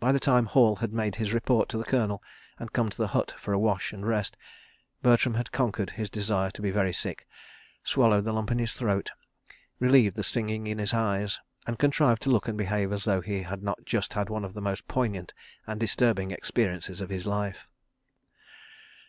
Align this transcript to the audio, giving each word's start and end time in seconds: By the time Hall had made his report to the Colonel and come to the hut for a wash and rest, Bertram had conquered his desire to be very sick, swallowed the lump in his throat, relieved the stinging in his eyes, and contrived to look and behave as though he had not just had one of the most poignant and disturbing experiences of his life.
By 0.00 0.10
the 0.10 0.18
time 0.18 0.46
Hall 0.46 0.74
had 0.74 0.92
made 0.92 1.14
his 1.14 1.32
report 1.32 1.68
to 1.68 1.78
the 1.78 1.84
Colonel 1.84 2.20
and 2.58 2.72
come 2.72 2.90
to 2.90 2.96
the 2.96 3.06
hut 3.14 3.34
for 3.38 3.52
a 3.52 3.58
wash 3.60 3.92
and 3.92 4.04
rest, 4.04 4.36
Bertram 5.00 5.34
had 5.34 5.52
conquered 5.52 5.90
his 5.90 6.10
desire 6.10 6.50
to 6.50 6.60
be 6.60 6.72
very 6.72 6.92
sick, 6.92 7.28
swallowed 7.84 8.24
the 8.24 8.32
lump 8.32 8.50
in 8.50 8.58
his 8.58 8.72
throat, 8.72 9.12
relieved 9.78 10.16
the 10.16 10.24
stinging 10.24 10.66
in 10.66 10.78
his 10.78 10.92
eyes, 10.92 11.38
and 11.68 11.78
contrived 11.78 12.22
to 12.22 12.30
look 12.30 12.48
and 12.48 12.58
behave 12.58 12.90
as 12.92 13.04
though 13.04 13.20
he 13.20 13.42
had 13.44 13.62
not 13.62 13.84
just 13.84 14.14
had 14.14 14.28
one 14.28 14.44
of 14.44 14.54
the 14.54 14.60
most 14.60 14.88
poignant 14.88 15.32
and 15.68 15.78
disturbing 15.78 16.32
experiences 16.32 17.00
of 17.00 17.10
his 17.10 17.24
life. 17.24 17.68